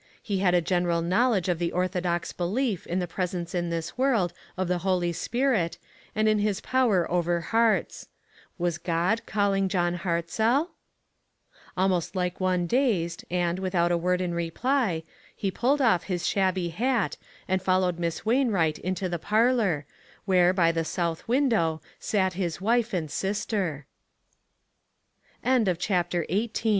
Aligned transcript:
He 0.23 0.39
had 0.39 0.55
a 0.55 0.61
general 0.61 1.03
knowledge 1.03 1.47
of 1.47 1.59
the 1.59 1.69
ortho 1.73 2.01
dox 2.01 2.33
belief 2.33 2.87
in 2.87 2.97
the 2.97 3.05
presence 3.05 3.53
in 3.53 3.69
this 3.69 3.99
world 3.99 4.33
of 4.57 4.67
the 4.67 4.79
Holy 4.79 5.13
Spirit, 5.13 5.77
and 6.15 6.27
in 6.27 6.39
his 6.39 6.59
power 6.59 7.05
over 7.11 7.41
hearts. 7.41 8.07
Was 8.57 8.79
God 8.79 9.23
calling 9.27 9.69
John 9.69 9.99
Hartzell? 9.99 10.69
Almost 11.77 12.15
like 12.15 12.39
one 12.41 12.65
dazed, 12.65 13.25
and, 13.29 13.59
without 13.59 13.91
a 13.91 13.97
word 13.97 14.21
in 14.21 14.33
reply, 14.33 15.03
he 15.35 15.51
pulled 15.51 15.81
off 15.83 16.05
his 16.05 16.25
shabby 16.27 16.69
hat, 16.69 17.15
and 17.47 17.61
followed 17.61 17.99
Miss 17.99 18.25
Wainwright 18.25 18.79
into 18.79 19.07
the 19.07 19.19
par 19.19 19.53
lor, 19.53 19.85
where, 20.25 20.51
by 20.51 20.71
the 20.71 20.83
so 20.83 21.11